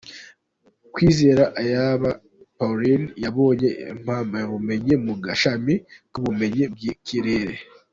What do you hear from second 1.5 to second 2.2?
Ayabba